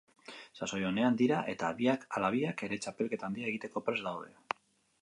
Sasoi 0.59 0.79
onean 0.91 1.19
dira 1.19 1.41
eta 1.53 1.69
biak 1.83 2.09
ala 2.21 2.33
biak 2.37 2.65
ere 2.69 2.81
txapelketa 2.87 3.31
handia 3.31 3.53
egiteko 3.53 3.87
prest 3.91 4.09
daude. 4.11 4.37